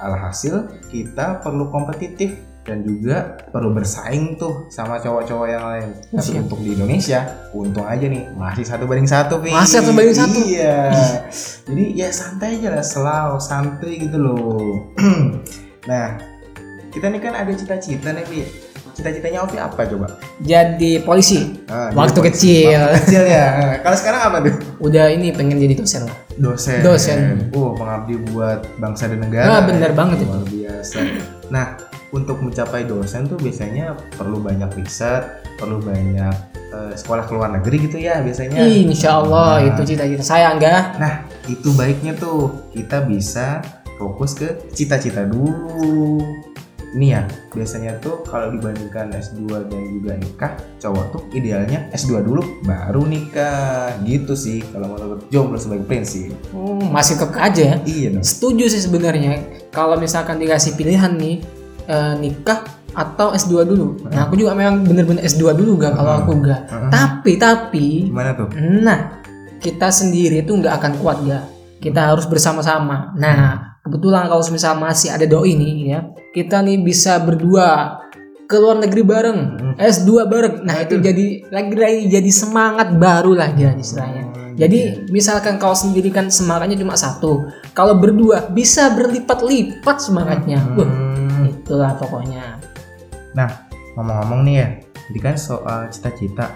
Alhasil 0.00 0.80
kita 0.88 1.44
perlu 1.44 1.68
kompetitif 1.68 2.50
dan 2.60 2.84
juga 2.84 3.40
perlu 3.48 3.72
bersaing 3.72 4.36
tuh 4.36 4.68
sama 4.68 5.00
cowok-cowok 5.00 5.46
yang 5.48 5.64
lain. 5.64 5.88
Tapi 6.12 6.30
Siap. 6.36 6.44
untuk 6.44 6.60
di 6.60 6.76
Indonesia, 6.76 7.20
untung 7.56 7.88
aja 7.88 8.04
nih 8.04 8.28
masih 8.36 8.64
satu 8.68 8.84
banding 8.84 9.08
satu, 9.08 9.40
Vi. 9.40 9.50
Masih 9.50 9.80
satu 9.80 9.90
banding 9.96 10.16
satu? 10.16 10.38
Iya. 10.44 10.92
Jadi 11.66 11.84
ya 11.96 12.08
santai 12.12 12.60
aja 12.60 12.68
lah, 12.76 12.84
selalu 12.84 13.38
santai 13.40 13.92
gitu 13.96 14.18
loh. 14.20 14.92
nah, 15.90 16.20
kita 16.92 17.08
nih 17.08 17.20
kan 17.20 17.34
ada 17.34 17.52
cita-cita 17.56 18.12
nih, 18.12 18.24
Vi. 18.28 18.69
Cita-citanya 18.92 19.42
Ovi 19.42 19.56
apa 19.56 19.82
coba? 19.84 20.06
Jadi 20.38 21.00
polisi. 21.00 21.62
Ah, 21.66 21.90
Waktu 21.90 22.16
jadi- 22.16 22.26
kecil. 22.28 22.78
Waktu 22.80 22.98
kecil 23.02 23.22
ya. 23.26 23.46
Kalau 23.80 23.96
sekarang 23.96 24.20
apa 24.22 24.36
tuh? 24.42 24.54
Udah 24.78 25.06
ini 25.08 25.30
pengen 25.30 25.56
jadi 25.56 25.74
dosen 25.74 26.04
lah. 26.04 26.16
dosen. 26.36 26.80
Dosen. 26.80 27.18
Oh, 27.52 27.72
pengabdi 27.72 28.16
buat 28.28 28.64
bangsa 28.76 29.06
dan 29.06 29.20
negara. 29.20 29.48
Ah, 29.50 29.62
bener 29.62 29.92
banget 29.92 30.24
itu. 30.24 30.30
Luar 30.30 30.46
biasa. 30.46 30.98
Nah, 31.48 31.66
untuk 32.10 32.40
mencapai 32.40 32.82
dosen 32.82 33.24
tuh 33.24 33.36
biasanya 33.36 33.92
perlu 34.14 34.40
banyak 34.40 34.72
riset, 34.74 35.22
perlu 35.54 35.78
banyak 35.78 36.34
eh, 36.70 36.94
sekolah 36.94 37.24
ke 37.24 37.32
luar 37.32 37.50
negeri 37.52 37.76
gitu 37.84 37.98
ya 37.98 38.18
biasanya. 38.20 38.62
Insya 38.62 39.18
Allah 39.18 39.58
Nah. 39.58 39.68
itu 39.68 39.80
cita-cita 39.86 40.24
saya 40.24 40.54
enggak. 40.54 40.96
Nah, 40.96 41.14
itu 41.44 41.70
baiknya 41.72 42.14
tuh 42.14 42.70
kita 42.70 43.02
bisa 43.02 43.58
fokus 43.94 44.32
ke 44.32 44.48
cita-cita 44.72 45.26
dulu. 45.26 46.22
Ini 46.90 47.06
ya, 47.14 47.22
biasanya 47.54 48.02
tuh 48.02 48.26
kalau 48.26 48.50
dibandingkan 48.50 49.14
S2 49.14 49.70
dan 49.70 49.82
juga 49.94 50.12
nikah, 50.18 50.52
cowok 50.82 51.04
tuh 51.14 51.22
idealnya 51.30 51.86
S2 51.94 52.18
dulu 52.26 52.42
baru 52.66 53.06
nikah. 53.06 53.94
Gitu 54.02 54.34
sih 54.34 54.58
kalau 54.74 54.98
menurut 54.98 55.22
jomblo 55.30 55.54
sebagai 55.54 55.86
prinsip. 55.86 56.34
Hmm, 56.50 56.90
masih 56.90 57.14
kekeh 57.14 57.42
aja 57.42 57.62
ya. 57.62 57.76
Iya 57.86 58.08
dong. 58.18 58.26
Setuju 58.26 58.66
sih 58.66 58.82
sebenarnya. 58.82 59.38
Kalau 59.70 59.94
misalkan 60.02 60.42
dikasih 60.42 60.74
pilihan 60.74 61.14
nih 61.14 61.38
eh, 61.86 62.14
nikah 62.18 62.66
atau 62.90 63.30
S2 63.38 63.70
dulu. 63.70 64.10
Nah, 64.10 64.26
aku 64.26 64.34
juga 64.34 64.58
memang 64.58 64.82
bener-bener 64.82 65.22
S2 65.22 65.54
dulu 65.54 65.78
gak 65.78 65.94
kalau 65.94 66.26
aku 66.26 66.42
enggak. 66.42 66.66
Heeh. 66.66 66.90
Tapi 66.90 67.32
tapi 67.38 67.86
Gimana 68.10 68.34
tuh? 68.34 68.50
nah 68.82 69.22
kita 69.62 69.92
sendiri 69.94 70.42
itu 70.42 70.50
nggak 70.56 70.74
akan 70.74 70.92
kuat 70.98 71.22
gak. 71.22 71.44
Kita 71.78 72.12
harus 72.12 72.26
bersama-sama. 72.26 73.14
Nah, 73.14 73.69
kebetulan 73.90 74.30
kalau 74.30 74.42
misal 74.54 74.78
masih 74.78 75.10
ada 75.10 75.26
doi 75.26 75.58
nih 75.58 75.74
ya, 75.90 76.00
kita 76.30 76.62
nih 76.62 76.78
bisa 76.80 77.18
berdua 77.18 77.98
ke 78.46 78.58
luar 78.58 78.82
negeri 78.82 79.02
bareng, 79.02 79.40
Hmm. 79.58 79.74
S2 79.78 80.26
bareng. 80.26 80.54
Nah, 80.66 80.82
itu 80.82 80.98
jadi 80.98 81.46
lagi-lagi 81.50 82.10
jadi 82.10 82.30
semangat 82.30 82.94
baru 82.98 83.34
lah 83.34 83.50
ya 83.54 83.74
istilahnya. 83.74 84.30
Jadi 84.58 85.08
misalkan 85.08 85.56
kalau 85.56 85.72
sendiri 85.72 86.10
kan 86.10 86.26
semangatnya 86.28 86.76
cuma 86.76 86.98
satu, 86.98 87.46
kalau 87.72 87.94
berdua 87.96 88.50
bisa 88.50 88.90
berlipat-lipat 88.94 89.96
semangatnya. 90.02 90.58
Wah, 90.74 90.86
Hmm. 90.86 91.46
itulah 91.50 91.94
pokoknya. 91.94 92.58
Ngomong-ngomong 93.94 94.46
nih 94.46 94.54
ya, 94.58 94.68
jadi 95.10 95.18
kan 95.22 95.34
soal 95.38 95.86
cita-cita. 95.90 96.50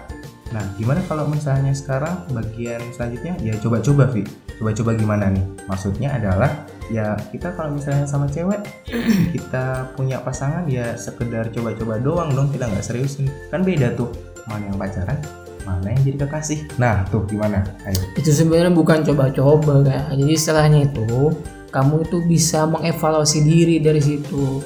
Nah, 0.53 0.61
gimana 0.77 1.01
kalau 1.09 1.25
misalnya 1.25 1.73
sekarang 1.73 2.27
bagian 2.31 2.79
selanjutnya 2.93 3.33
ya 3.41 3.55
coba-coba, 3.59 4.07
Vi. 4.11 4.23
Coba-coba 4.59 4.95
gimana 4.95 5.31
nih? 5.31 5.45
Maksudnya 5.67 6.15
adalah 6.15 6.51
ya 6.89 7.17
kita 7.33 7.53
kalau 7.57 7.73
misalnya 7.73 8.05
sama 8.05 8.29
cewek 8.29 8.61
kita 9.35 9.95
punya 9.97 10.21
pasangan 10.21 10.65
ya 10.69 10.93
sekedar 10.97 11.49
coba-coba 11.49 11.97
doang 11.97 12.29
dong, 12.33 12.47
kita 12.53 12.69
nggak 12.69 12.85
seriusin. 12.85 13.29
Kan 13.49 13.65
beda 13.65 13.93
tuh, 13.97 14.09
mana 14.45 14.69
yang 14.69 14.77
pacaran, 14.77 15.17
mana 15.65 15.87
yang 15.93 16.01
jadi 16.13 16.17
kekasih. 16.25 16.59
Nah, 16.77 17.03
tuh 17.09 17.25
gimana? 17.25 17.65
Ayo. 17.89 18.01
Itu 18.17 18.29
sebenarnya 18.29 18.73
bukan 18.73 19.01
coba-coba 19.01 19.81
kayak. 19.81 20.05
Jadi 20.13 20.31
istilahnya 20.31 20.79
itu 20.85 21.33
kamu 21.73 22.07
itu 22.07 22.17
bisa 22.23 22.63
mengevaluasi 22.69 23.43
diri 23.43 23.83
dari 23.83 23.99
situ. 23.99 24.63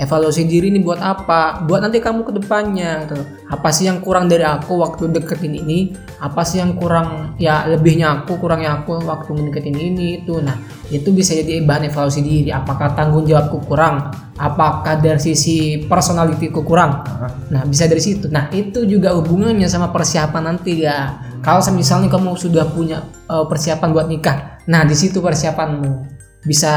Evaluasi 0.00 0.48
diri 0.48 0.72
ini 0.72 0.80
buat 0.80 0.96
apa? 0.96 1.60
Buat 1.68 1.84
nanti 1.84 2.00
kamu 2.00 2.24
ke 2.24 2.32
depannya 2.40 3.04
gitu. 3.04 3.20
Apa 3.52 3.68
sih 3.68 3.84
yang 3.84 4.00
kurang 4.00 4.32
dari 4.32 4.48
aku 4.48 4.80
waktu 4.80 5.12
deketin 5.12 5.52
ini? 5.52 5.92
Apa 6.24 6.40
sih 6.40 6.56
yang 6.56 6.72
kurang 6.72 7.36
ya 7.36 7.68
lebihnya 7.68 8.24
aku, 8.24 8.40
kurangnya 8.40 8.80
aku 8.80 8.96
waktu 9.04 9.36
ngedeketin 9.36 9.76
ini 9.76 10.24
itu. 10.24 10.40
Nah, 10.40 10.56
itu 10.88 11.12
bisa 11.12 11.36
jadi 11.36 11.60
bahan 11.68 11.92
evaluasi 11.92 12.24
diri. 12.24 12.48
Apakah 12.48 12.96
tanggung 12.96 13.28
jawabku 13.28 13.60
kurang? 13.68 14.08
Apakah 14.40 15.04
dari 15.04 15.20
sisi 15.20 15.84
personalitiku 15.84 16.64
kurang? 16.64 17.04
Nah, 17.52 17.68
bisa 17.68 17.84
dari 17.84 18.00
situ. 18.00 18.32
Nah, 18.32 18.48
itu 18.56 18.88
juga 18.88 19.12
hubungannya 19.12 19.68
sama 19.68 19.92
persiapan 19.92 20.48
nanti 20.48 20.80
ya. 20.80 21.20
Kalau 21.44 21.60
misalnya 21.76 22.08
kamu 22.08 22.40
sudah 22.40 22.72
punya 22.72 23.04
eh, 23.28 23.44
persiapan 23.44 23.88
buat 23.92 24.08
nikah, 24.08 24.64
nah 24.64 24.84
di 24.84 24.92
situ 24.92 25.20
persiapanmu 25.24 26.19
bisa 26.44 26.72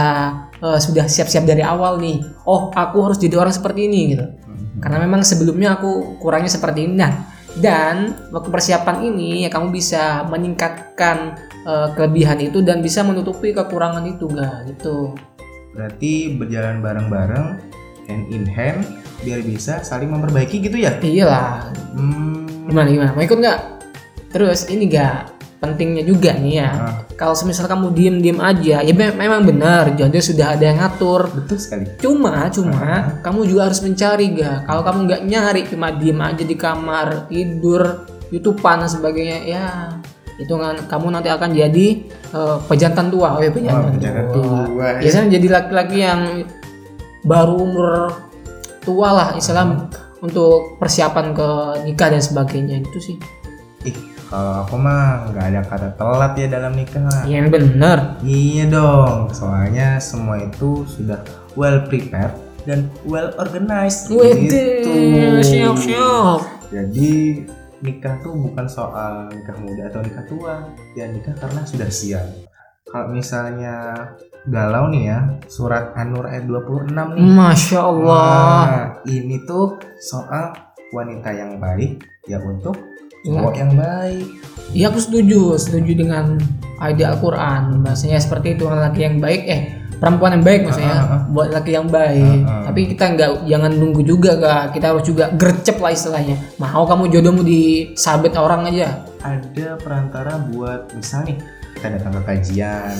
eh, 0.59 0.79
sudah 0.79 1.07
siap-siap 1.07 1.47
dari 1.47 1.63
awal 1.63 1.99
nih. 1.99 2.23
Oh, 2.43 2.71
aku 2.73 2.97
harus 3.07 3.19
jadi 3.19 3.39
orang 3.39 3.53
seperti 3.55 3.87
ini 3.87 4.15
gitu. 4.15 4.25
Karena 4.83 4.99
memang 4.99 5.23
sebelumnya 5.23 5.79
aku 5.79 6.19
kurangnya 6.19 6.51
seperti 6.51 6.83
ini. 6.87 6.99
Nah, 6.99 7.31
dan 7.55 8.17
waktu 8.33 8.49
persiapan 8.49 9.13
ini 9.13 9.45
ya 9.45 9.49
kamu 9.53 9.71
bisa 9.71 10.25
meningkatkan 10.27 11.37
eh, 11.63 11.87
kelebihan 11.95 12.39
itu 12.43 12.59
dan 12.59 12.83
bisa 12.83 13.05
menutupi 13.05 13.55
kekurangan 13.55 14.03
itu 14.03 14.27
enggak 14.27 14.73
gitu. 14.75 15.15
Berarti 15.73 16.37
berjalan 16.37 16.85
bareng-bareng, 16.85 17.45
hand 18.05 18.25
in 18.29 18.45
hand, 18.45 18.85
biar 19.25 19.41
bisa 19.41 19.81
saling 19.81 20.11
memperbaiki 20.11 20.61
gitu 20.61 20.77
ya? 20.77 20.93
Iyalah, 21.01 21.73
Hmm. 21.97 22.67
gimana 22.69 22.87
gimana? 22.91 23.11
Mau 23.15 23.23
ikut 23.25 23.39
nggak? 23.39 23.59
Terus 24.33 24.69
ini 24.69 24.89
enggak 24.89 25.33
pentingnya 25.63 26.03
juga 26.03 26.35
nih 26.35 26.59
ya. 26.59 26.69
Ah. 26.69 26.93
Kalau 27.15 27.31
semisal 27.31 27.71
kamu 27.71 27.95
diem-diem 27.95 28.35
aja, 28.43 28.83
ya 28.83 28.91
me- 28.91 29.15
memang 29.15 29.47
benar, 29.47 29.95
jadi 29.95 30.11
sudah 30.19 30.59
ada 30.59 30.67
yang 30.67 30.83
ngatur. 30.83 31.31
Betul 31.31 31.55
sekali. 31.55 31.87
Cuma, 32.03 32.51
cuma 32.51 32.83
kamu 33.23 33.47
juga 33.47 33.71
harus 33.71 33.79
mencari 33.79 34.35
ga. 34.35 34.67
Kalau 34.67 34.83
kamu 34.83 34.99
nggak 35.07 35.21
nyari, 35.23 35.61
cuma 35.71 35.87
diem 35.95 36.19
aja 36.19 36.43
di 36.43 36.55
kamar 36.59 37.31
tidur, 37.31 38.03
youtubean 38.27 38.83
dan 38.83 38.91
sebagainya, 38.91 39.37
ya 39.47 39.65
itu 40.33 40.49
kan 40.57 40.75
kamu 40.89 41.13
nanti 41.13 41.29
akan 41.29 41.53
jadi 41.53 41.87
eh, 42.09 42.57
pejantan 42.67 43.07
tua, 43.07 43.37
oh 43.37 43.41
ya 43.41 43.53
pejantan, 43.53 43.87
Oh, 43.87 43.93
pejantan 43.95 44.27
tua, 44.33 44.59
ya. 44.67 44.99
Biasanya 44.99 45.27
jadi 45.39 45.47
laki-laki 45.47 45.97
yang 46.01 46.21
baru 47.23 47.55
umur 47.55 47.87
tua 48.83 49.09
lah, 49.15 49.29
Islam 49.37 49.87
untuk 50.19 50.75
persiapan 50.75 51.31
ke 51.31 51.49
nikah 51.85 52.09
dan 52.11 52.19
sebagainya 52.19 52.81
itu 52.81 52.99
sih. 52.99 53.15
Ih, 53.85 53.95
kalau 54.33 54.65
aku 54.65 54.81
mah 54.81 55.29
nggak 55.29 55.45
ada 55.45 55.61
kata 55.61 55.89
telat 55.93 56.33
ya 56.33 56.47
dalam 56.49 56.73
nikah. 56.73 57.21
Yang 57.29 57.53
bener. 57.53 58.17
Iya 58.25 58.65
dong, 58.65 59.29
soalnya 59.29 60.01
semua 60.01 60.41
itu 60.41 60.81
sudah 60.89 61.21
well 61.53 61.85
prepared 61.85 62.33
dan 62.65 62.89
well 63.05 63.29
organized. 63.37 64.09
Wede, 64.09 64.49
gitu. 64.49 64.93
siap-siap. 65.45 66.49
Jadi 66.73 67.45
nikah 67.85 68.17
tuh 68.25 68.33
bukan 68.33 68.65
soal 68.65 69.29
nikah 69.29 69.53
muda 69.61 69.93
atau 69.93 70.01
nikah 70.01 70.25
tua, 70.25 70.65
ya 70.97 71.05
nikah 71.13 71.37
karena 71.37 71.61
sudah 71.69 71.93
siap. 71.93 72.25
Kalau 72.89 73.13
misalnya 73.13 73.93
galau 74.49 74.89
nih 74.89 75.13
ya, 75.13 75.19
surat 75.45 75.93
An-Nur 75.93 76.25
ayat 76.25 76.49
26 76.49 76.89
nih. 76.89 77.29
Masya 77.37 77.79
Allah. 77.85 78.25
Nah, 78.65 78.89
ini 79.05 79.45
tuh 79.45 79.77
soal 80.01 80.57
wanita 80.89 81.29
yang 81.37 81.61
baik 81.61 82.01
ya 82.25 82.41
untuk 82.41 82.92
cowok 83.23 83.53
yang 83.55 83.71
baik. 83.73 84.25
Iya 84.73 84.85
aku 84.89 84.99
setuju, 84.99 85.55
setuju 85.55 85.91
dengan 85.95 86.37
ide 86.83 87.05
Al-Quran. 87.05 87.85
Bahasanya 87.85 88.19
seperti 88.19 88.57
itu 88.57 88.65
laki 88.67 89.01
yang 89.05 89.17
baik, 89.21 89.41
eh 89.45 89.61
perempuan 90.01 90.35
yang 90.35 90.43
baik 90.43 90.67
maksudnya 90.67 90.91
Ah, 90.91 90.99
ah, 90.99 91.13
ah. 91.15 91.21
buat 91.31 91.49
laki 91.53 91.71
yang 91.71 91.87
baik. 91.87 92.41
Ah, 92.43 92.51
ah. 92.51 92.61
Tapi 92.67 92.79
kita 92.91 93.05
nggak 93.15 93.29
jangan 93.47 93.71
nunggu 93.71 94.01
juga 94.03 94.31
kak. 94.35 94.75
Kita 94.75 94.85
harus 94.91 95.05
juga 95.07 95.31
gercep 95.31 95.77
lah 95.79 95.93
istilahnya. 95.93 96.35
Mau 96.59 96.83
kamu 96.83 97.07
jodohmu 97.13 97.41
disabet 97.45 98.35
orang 98.35 98.67
aja. 98.67 99.07
ada 99.23 99.79
perantara 99.79 100.35
buat 100.51 100.91
misal 100.99 101.23
nih 101.23 101.39
kita 101.79 101.95
datang 101.95 102.11
ke 102.11 102.21
kajian 102.27 102.91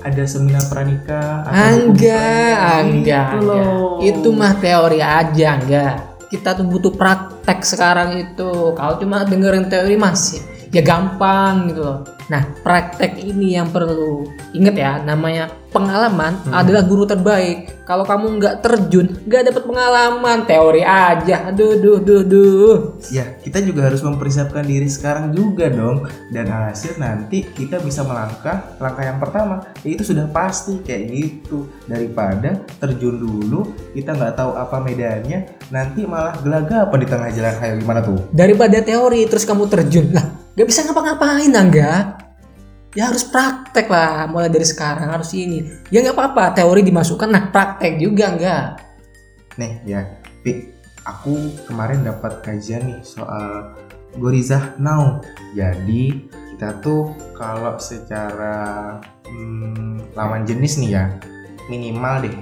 ada 0.00 0.22
seminar 0.24 0.64
pranikah 0.72 1.44
Enggak, 1.52 2.80
enggak, 2.80 3.28
loh. 3.44 4.00
Itu 4.00 4.32
mah 4.32 4.56
teori 4.56 5.04
aja, 5.04 5.60
enggak. 5.60 6.15
Kita 6.26 6.58
tuh 6.58 6.66
butuh 6.66 6.92
praktek 6.94 7.62
sekarang 7.62 8.18
itu. 8.18 8.74
Kalau 8.74 8.94
cuma 8.98 9.22
dengerin 9.22 9.70
teori 9.70 9.94
masih 9.94 10.55
ya 10.76 10.82
gampang 10.84 11.72
gitu 11.72 11.80
loh. 11.80 11.98
Nah, 12.26 12.42
praktek 12.60 13.22
ini 13.22 13.54
yang 13.54 13.70
perlu 13.70 14.26
inget 14.50 14.74
ya, 14.74 14.98
namanya 14.98 15.46
pengalaman 15.70 16.42
adalah 16.50 16.82
guru 16.82 17.06
terbaik. 17.06 17.86
Kalau 17.86 18.02
kamu 18.02 18.42
nggak 18.42 18.56
terjun, 18.66 19.06
nggak 19.24 19.42
dapet 19.46 19.62
pengalaman, 19.62 20.42
teori 20.42 20.82
aja. 20.82 21.54
Aduh, 21.54 21.78
duh, 21.78 22.02
duh, 22.02 22.22
duh. 22.26 22.76
ya 23.14 23.38
kita 23.38 23.62
juga 23.62 23.86
harus 23.86 24.02
mempersiapkan 24.02 24.66
diri 24.66 24.90
sekarang 24.90 25.30
juga 25.30 25.70
dong 25.70 26.02
dan 26.34 26.50
alhasil 26.50 26.98
nanti 26.98 27.46
kita 27.46 27.78
bisa 27.78 28.02
melangkah 28.02 28.74
langkah 28.82 29.04
yang 29.06 29.22
pertama 29.22 29.62
yaitu 29.86 30.02
sudah 30.02 30.26
pasti 30.34 30.82
kayak 30.82 31.14
gitu 31.14 31.70
daripada 31.86 32.66
terjun 32.82 33.22
dulu 33.22 33.70
kita 33.94 34.18
nggak 34.18 34.34
tahu 34.34 34.58
apa 34.58 34.76
medannya 34.82 35.46
nanti 35.70 36.02
malah 36.02 36.34
gelagapan 36.42 36.98
di 36.98 37.06
tengah 37.06 37.30
jalan 37.30 37.54
kayak 37.62 37.74
gimana 37.78 38.00
tuh 38.02 38.18
Daripada 38.34 38.82
teori 38.82 39.22
terus 39.30 39.46
kamu 39.46 39.64
terjun 39.70 40.10
lah, 40.10 40.26
nggak 40.56 40.66
bisa 40.66 40.88
ngapa-ngapain 40.88 41.52
enggak? 41.52 42.04
Ya 42.96 43.12
harus 43.12 43.28
praktek 43.28 43.92
lah, 43.92 44.24
mulai 44.24 44.48
dari 44.48 44.64
sekarang 44.64 45.12
harus 45.12 45.36
ini. 45.36 45.60
Ya 45.92 46.00
nggak 46.00 46.16
apa-apa, 46.16 46.56
teori 46.56 46.80
dimasukkan, 46.80 47.28
nah 47.28 47.52
praktek 47.52 48.00
juga 48.00 48.32
enggak. 48.32 48.66
Nih 49.60 49.84
ya, 49.84 50.00
Pi, 50.40 50.72
aku 51.04 51.52
kemarin 51.68 52.08
dapat 52.08 52.40
kajian 52.40 52.88
nih 52.88 53.00
soal 53.04 53.76
Gorizah 54.16 54.80
Now. 54.80 55.20
Jadi 55.52 56.24
kita 56.56 56.80
tuh 56.80 57.12
kalau 57.36 57.76
secara 57.76 58.96
hmm, 59.28 60.16
lawan 60.16 60.48
jenis 60.48 60.80
nih 60.80 60.90
ya, 60.96 61.04
minimal 61.68 62.24
deh 62.24 62.36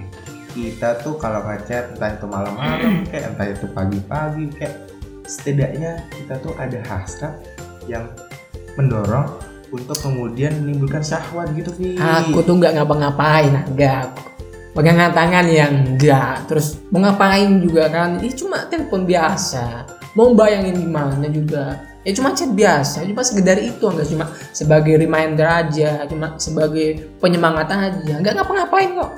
kita 0.54 1.02
tuh 1.02 1.18
kalau 1.18 1.42
ngechat 1.42 1.98
entah 1.98 2.14
itu 2.14 2.26
malam-malam 2.30 3.02
kayak 3.10 3.34
entah 3.34 3.48
itu 3.50 3.66
pagi-pagi 3.74 4.44
kayak 4.54 4.86
setidaknya 5.26 6.06
kita 6.14 6.38
tuh 6.38 6.54
ada 6.62 6.78
hasrat 6.86 7.34
yang 7.86 8.08
mendorong 8.74 9.28
untuk 9.70 9.98
kemudian 9.98 10.54
menimbulkan 10.62 11.02
syahwat 11.02 11.50
gitu 11.54 11.70
Vi. 11.74 11.98
Aku 11.98 12.42
tuh 12.42 12.58
nggak 12.58 12.78
ngapa-ngapain, 12.78 13.52
enggak. 13.66 14.14
Pegangan 14.74 15.10
tangan 15.14 15.46
yang 15.46 15.72
enggak. 15.94 16.46
Terus 16.50 16.78
mau 16.90 17.02
ngapain 17.02 17.62
juga 17.62 17.86
kan? 17.90 18.18
Ini 18.18 18.34
cuma 18.34 18.66
telepon 18.66 19.06
biasa. 19.06 19.86
Mau 20.14 20.34
bayangin 20.34 20.78
gimana 20.78 21.26
juga. 21.26 21.78
Ya 22.04 22.12
cuma 22.12 22.36
chat 22.36 22.52
biasa, 22.52 23.00
cuma 23.08 23.24
sekedar 23.24 23.56
itu 23.56 23.80
enggak 23.80 24.06
cuma 24.06 24.24
sebagai 24.52 24.94
reminder 25.00 25.48
aja, 25.48 26.04
cuma 26.04 26.36
sebagai 26.36 27.10
penyemangat 27.18 27.66
aja. 27.72 28.14
Enggak 28.14 28.36
ngapa-ngapain 28.38 28.92
kok. 28.94 29.10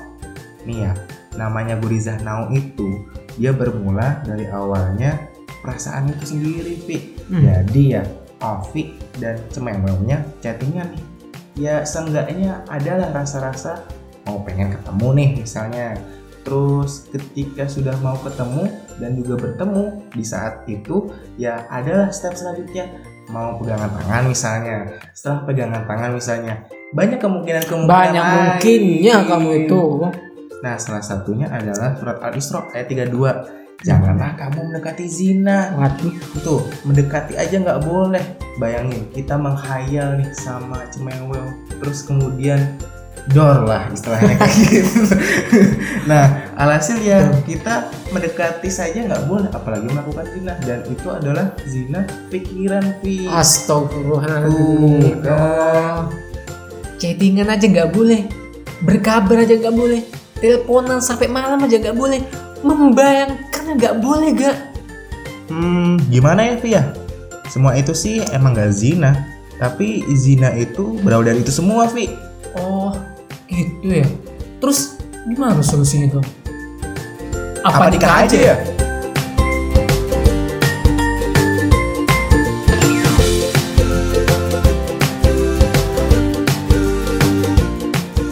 nih 0.63 0.83
ya 0.83 0.91
namanya 1.35 1.79
Gurizah 1.79 2.19
Now 2.25 2.51
itu 2.51 3.07
dia 3.39 3.55
bermula 3.55 4.19
dari 4.25 4.49
awalnya 4.51 5.15
perasaan 5.61 6.11
itu 6.11 6.35
sendiri 6.35 6.75
Pi 6.83 6.97
Hmm. 7.27 7.39
jadi 7.43 7.83
ya 7.87 8.03
Ovi 8.41 8.97
dan 9.17 9.37
cemewelnya 9.49 10.21
chattingan. 10.41 10.93
Nih 10.93 11.17
ya 11.57 11.81
seenggaknya 11.81 12.61
adalah 12.69 13.09
rasa-rasa 13.11 13.81
mau 14.29 14.45
pengen 14.45 14.71
ketemu 14.77 15.07
nih 15.17 15.29
misalnya. 15.41 15.87
Terus 16.45 17.11
ketika 17.11 17.67
sudah 17.67 17.91
mau 17.99 18.15
ketemu 18.23 18.71
dan 19.03 19.19
juga 19.19 19.35
bertemu 19.35 19.99
di 20.15 20.23
saat 20.23 20.63
itu 20.71 21.11
ya 21.35 21.67
adalah 21.67 22.07
step 22.13 22.39
selanjutnya. 22.39 22.87
Mau 23.27 23.59
pegangan 23.59 23.91
tangan 23.91 24.23
misalnya. 24.31 24.77
Setelah 25.11 25.43
pegangan 25.43 25.83
tangan 25.83 26.15
misalnya. 26.15 26.63
Banyak 26.95 27.19
kemungkinan 27.19 27.63
kemungkinan 27.67 27.91
Banyak 27.91 28.23
mungkinnya 28.23 29.15
kamu 29.27 29.49
itu. 29.67 29.81
Nah, 30.63 30.79
salah 30.79 31.03
satunya 31.03 31.51
adalah 31.51 31.99
surat 31.99 32.23
Al-Isra 32.23 32.71
ayat 32.71 32.87
32. 32.87 33.66
Janganlah 33.85 34.33
kamu 34.33 34.73
mendekati 34.73 35.05
zina. 35.05 35.77
Waduh, 35.77 36.13
Tuh, 36.41 36.65
mendekati 36.81 37.37
aja 37.37 37.61
nggak 37.61 37.85
boleh. 37.85 38.23
Bayangin, 38.57 39.05
kita 39.13 39.37
menghayal 39.37 40.17
nih 40.17 40.33
sama 40.33 40.81
cemewel, 40.89 41.53
terus 41.77 42.01
kemudian 42.01 42.57
dor 43.29 43.69
lah 43.69 43.85
istilahnya 43.91 44.39
kayak 44.39 44.55
gitu. 44.71 45.13
nah, 46.09 46.47
alhasil 46.57 46.97
ya 47.03 47.27
kita 47.45 47.91
mendekati 48.09 48.65
saja 48.65 48.97
nggak 49.05 49.29
boleh, 49.29 49.45
apalagi 49.53 49.85
melakukan 49.85 50.25
zina. 50.33 50.57
Dan 50.65 50.81
itu 50.89 51.07
adalah 51.13 51.53
zina 51.69 52.01
pikiran, 52.33 52.97
Vi. 53.05 53.29
astagfirullahaladzim. 53.29 55.21
Kan. 55.21 56.09
Chattingan 56.97 57.53
aja 57.53 57.65
nggak 57.69 57.93
boleh, 57.93 58.25
berkabar 58.81 59.45
aja 59.45 59.53
nggak 59.53 59.75
boleh, 59.77 60.01
teleponan 60.41 60.97
sampai 60.97 61.29
malam 61.29 61.61
aja 61.61 61.77
nggak 61.77 61.93
boleh, 61.93 62.25
membayangkan 63.67 63.75
nggak 63.75 63.95
boleh 63.99 64.29
gak? 64.31 64.57
Hmm, 65.51 65.99
gimana 66.07 66.41
ya, 66.47 66.55
Vi 66.59 66.69
ya? 66.71 66.83
Semua 67.51 67.75
itu 67.75 67.91
sih 67.91 68.23
emang 68.31 68.55
gak 68.55 68.71
zina, 68.71 69.27
tapi 69.59 70.07
zina 70.15 70.55
itu 70.55 70.95
berawal 71.03 71.27
dari 71.27 71.43
itu 71.43 71.51
semua, 71.51 71.87
Vi. 71.91 72.07
Oh, 72.55 72.95
gitu 73.51 73.91
ya. 73.91 74.07
Terus 74.63 74.95
gimana 75.27 75.59
solusinya 75.59 76.19
tuh? 76.19 76.23
Apa 77.67 77.91
nikah 77.91 78.23
aja 78.23 78.39
ya? 78.39 78.55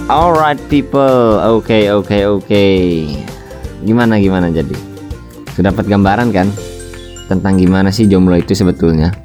Alright 0.05 0.61
people, 0.71 1.43
oke 1.43 1.91
oke 1.91 2.17
oke. 2.23 2.67
Gimana 3.83 4.15
gimana 4.21 4.47
jadi? 4.47 4.94
Sudah 5.55 5.71
dapat 5.71 5.87
gambaran 5.87 6.35
kan 6.35 6.51
tentang 7.31 7.55
gimana 7.55 7.89
sih 7.89 8.05
jomblo 8.11 8.35
itu 8.35 8.51
sebetulnya? 8.51 9.15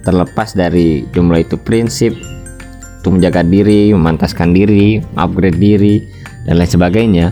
Terlepas 0.00 0.56
dari 0.56 1.04
jomblo 1.12 1.36
itu 1.36 1.60
prinsip 1.60 2.16
untuk 2.98 3.20
menjaga 3.20 3.44
diri, 3.44 3.92
memantaskan 3.92 4.56
diri, 4.56 4.98
upgrade 5.14 5.60
diri 5.60 6.02
dan 6.48 6.56
lain 6.56 6.70
sebagainya, 6.72 7.26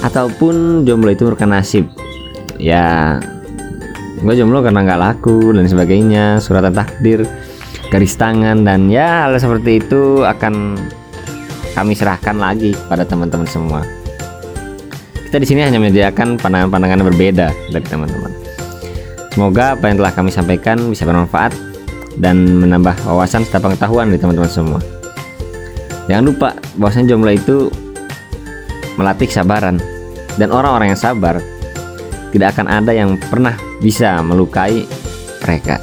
ataupun 0.00 0.82
jomblo 0.88 1.12
itu 1.12 1.28
merupakan 1.28 1.60
nasib. 1.60 1.86
Ya, 2.56 3.20
gue 4.18 4.34
jomblo 4.34 4.64
karena 4.64 4.80
nggak 4.80 5.00
laku 5.00 5.52
dan 5.52 5.68
sebagainya, 5.68 6.40
suratan 6.40 6.72
takdir, 6.72 7.28
garis 7.92 8.16
tangan 8.16 8.64
dan 8.64 8.88
ya 8.88 9.28
hal 9.28 9.36
seperti 9.36 9.82
itu 9.82 10.24
akan 10.24 10.74
kami 11.76 11.92
serahkan 11.94 12.38
lagi 12.38 12.72
pada 12.88 13.04
teman-teman 13.04 13.46
semua. 13.46 13.99
Kita 15.30 15.38
di 15.38 15.46
sini 15.46 15.62
hanya 15.62 15.78
menyediakan 15.78 16.42
pandangan-pandangan 16.42 16.98
yang 16.98 17.06
berbeda 17.06 17.54
dari 17.70 17.86
teman-teman. 17.86 18.34
Semoga 19.30 19.78
apa 19.78 19.86
yang 19.86 20.02
telah 20.02 20.10
kami 20.10 20.34
sampaikan 20.34 20.90
bisa 20.90 21.06
bermanfaat 21.06 21.54
dan 22.18 22.58
menambah 22.58 22.98
wawasan 23.06 23.46
serta 23.46 23.62
pengetahuan 23.62 24.10
dari 24.10 24.18
teman-teman 24.18 24.50
semua. 24.50 24.82
Jangan 26.10 26.24
lupa 26.26 26.58
bahwasanya 26.82 27.14
jomblo 27.14 27.30
itu 27.30 27.70
melatih 28.98 29.30
kesabaran 29.30 29.78
dan 30.34 30.50
orang-orang 30.50 30.90
yang 30.90 30.98
sabar 30.98 31.38
tidak 32.34 32.58
akan 32.58 32.66
ada 32.66 32.90
yang 32.90 33.14
pernah 33.30 33.54
bisa 33.78 34.18
melukai 34.26 34.82
mereka. 35.46 35.78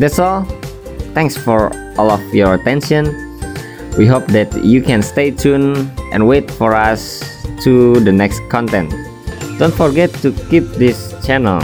That's 0.00 0.16
all. 0.16 0.48
Thanks 1.12 1.36
for 1.36 1.68
all 2.00 2.08
of 2.08 2.24
your 2.32 2.56
attention. 2.56 3.12
We 4.00 4.08
hope 4.08 4.24
that 4.32 4.48
you 4.64 4.80
can 4.80 5.04
stay 5.04 5.36
tuned 5.36 5.92
and 6.16 6.24
wait 6.24 6.48
for 6.48 6.72
us 6.72 7.31
to 7.64 8.00
the 8.00 8.12
next 8.12 8.40
content. 8.50 8.90
Don't 9.58 9.74
forget 9.74 10.12
to 10.22 10.32
keep 10.50 10.64
this 10.80 11.14
channel, 11.24 11.60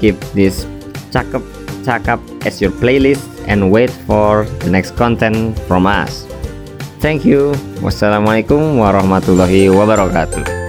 keep 0.00 0.18
this 0.36 0.64
cakep 1.10 1.42
cakap 1.82 2.20
as 2.46 2.60
your 2.60 2.70
playlist 2.70 3.24
and 3.48 3.72
wait 3.72 3.90
for 4.06 4.44
the 4.62 4.70
next 4.70 4.94
content 4.94 5.58
from 5.66 5.86
us. 5.86 6.28
Thank 7.00 7.24
you. 7.24 7.56
Wassalamualaikum 7.80 8.76
warahmatullahi 8.76 9.72
wabarakatuh. 9.72 10.59